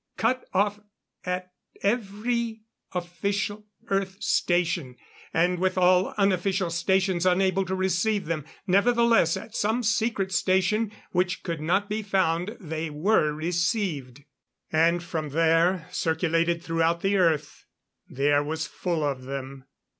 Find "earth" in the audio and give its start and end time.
3.89-4.17, 17.17-17.67